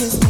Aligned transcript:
is 0.00 0.29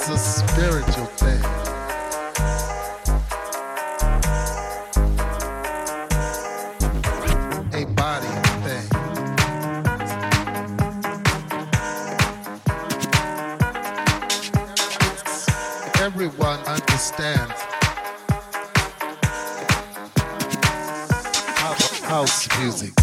It's 0.00 0.10
a 0.10 0.16
spiritual 0.16 1.06
thing. 1.06 1.42
A 7.74 7.84
body 7.94 8.28
thing. 8.62 8.88
Everyone 16.00 16.60
understands 16.60 17.60
house 22.04 22.48
music. 22.60 22.97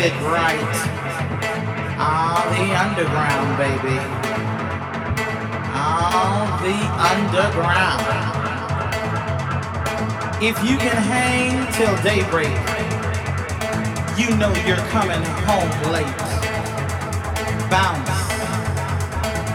it 0.00 0.12
right. 0.22 0.74
Ah, 1.98 2.46
the 2.54 2.70
underground, 2.78 3.58
baby. 3.58 3.98
Ah, 5.74 6.58
the 6.62 6.78
underground. 7.10 8.06
If 10.40 10.56
you 10.62 10.78
can 10.78 10.96
hang 10.96 11.66
till 11.72 11.96
daybreak, 12.04 12.54
you 14.16 14.36
know 14.36 14.54
you're 14.66 14.84
coming 14.94 15.24
home 15.46 15.72
late. 15.90 16.06
Bounce, 17.68 18.20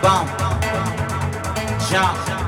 bump, 0.02 0.30
jump. 1.90 2.43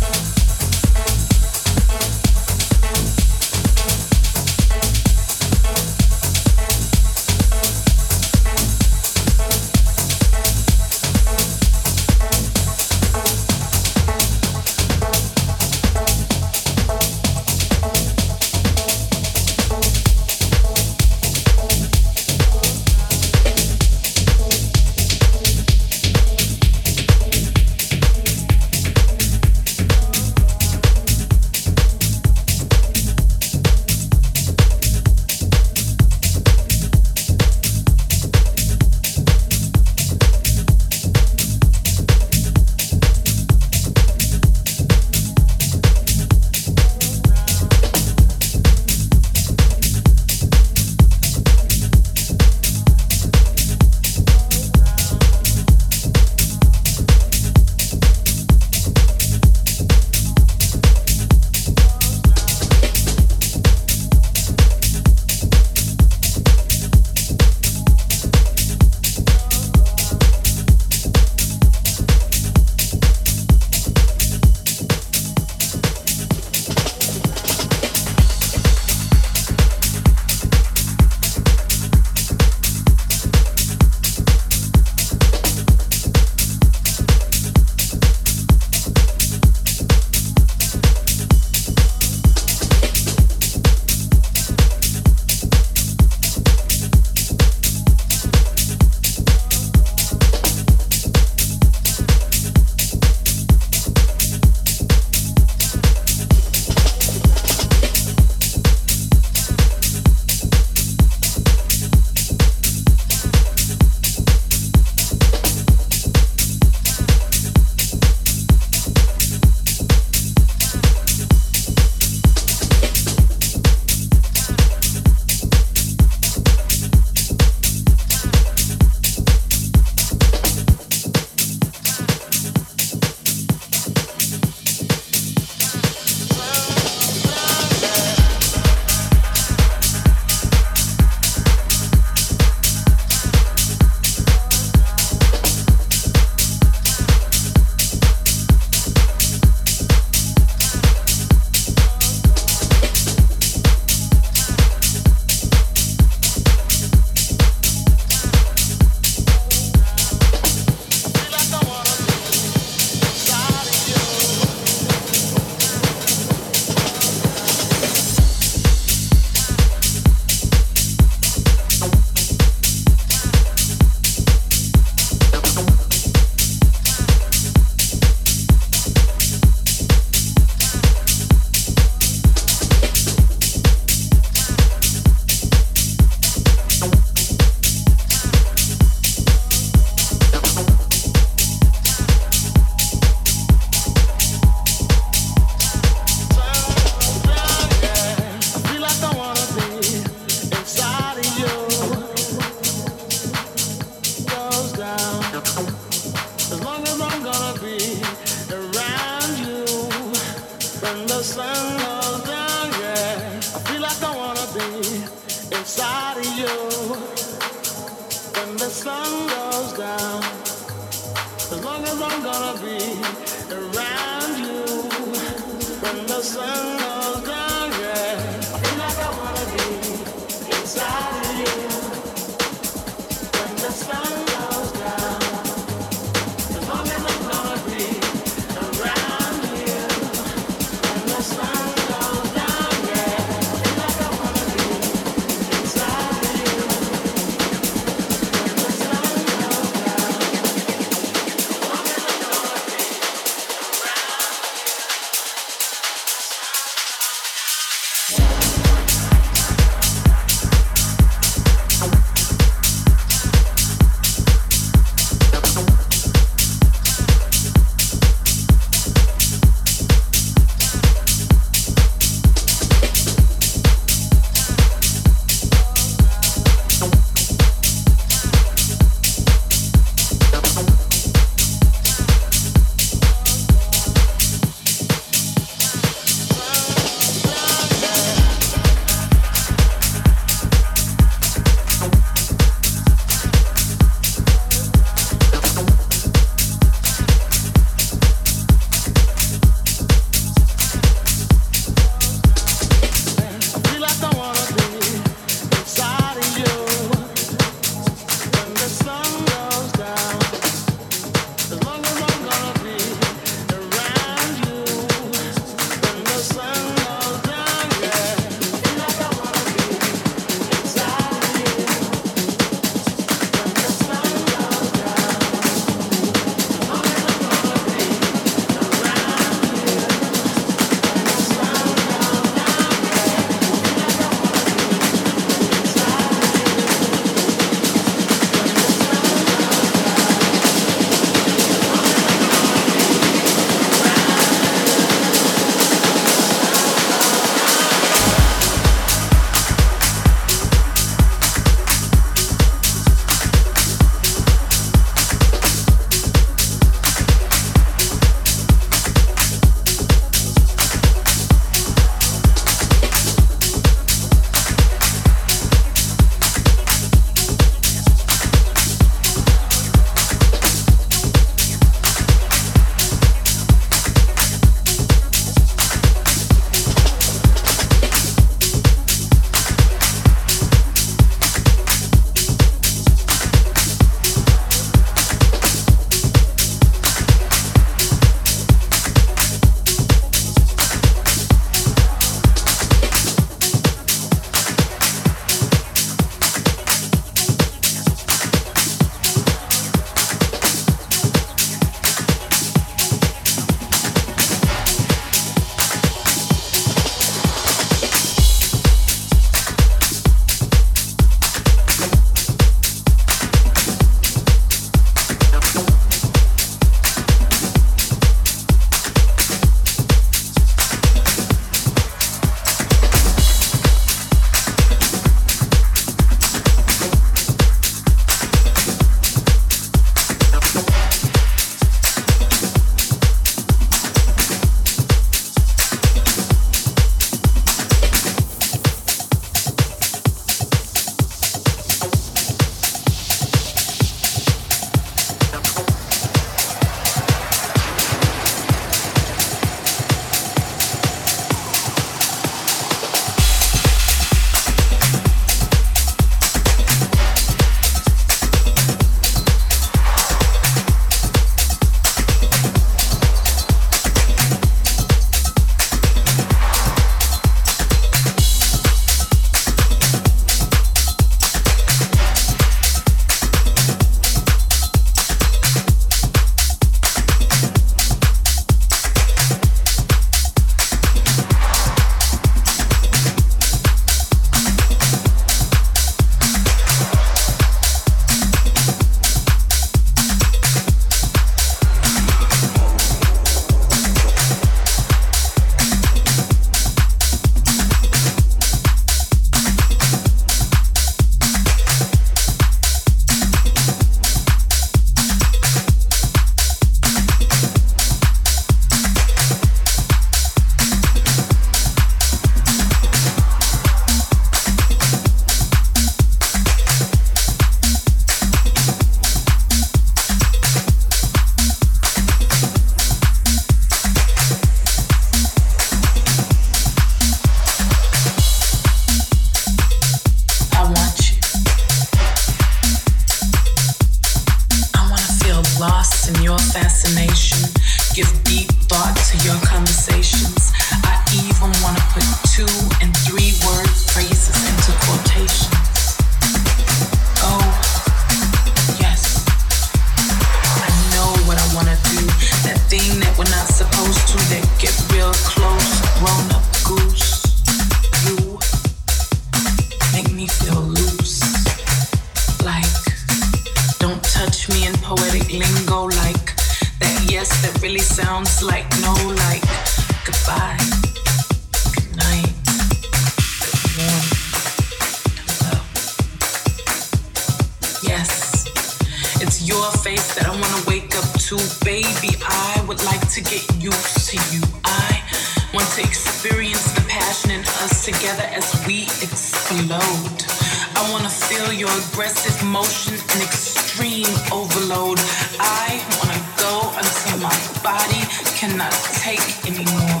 I 590.80 590.90
want 590.92 591.04
to 591.04 591.10
feel 591.10 591.52
your 591.52 591.68
aggressive 591.92 592.40
motion 592.48 592.96
and 592.96 593.20
extreme 593.20 594.08
overload. 594.32 594.96
I 595.36 595.76
want 596.00 596.08
to 596.08 596.20
go 596.40 596.72
until 596.72 597.20
my 597.20 597.36
body 597.60 598.00
cannot 598.40 598.72
take 598.96 599.20
anymore. 599.44 600.00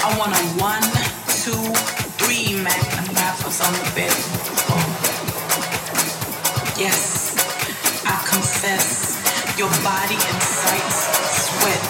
I 0.00 0.08
wanna 0.16 0.40
one, 0.56 0.80
two, 1.44 1.60
three 2.16 2.56
magnum 2.56 3.04
wrappers 3.20 3.60
on 3.60 3.68
the 3.76 3.84
bed. 3.92 4.16
Yes, 6.80 7.36
I 8.08 8.16
confess, 8.24 9.20
your 9.60 9.68
body 9.84 10.16
incites 10.16 11.04
sweat, 11.52 11.84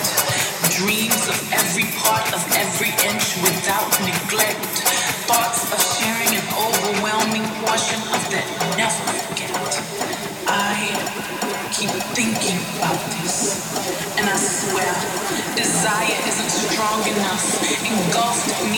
dreams 0.74 1.22
of 1.30 1.38
every 1.54 1.86
part 2.02 2.26
of 2.34 2.42
every 2.58 2.90
inch 3.06 3.38
without 3.46 3.86
neglect. 4.02 4.67
engulfed 17.90 18.70
me. 18.70 18.77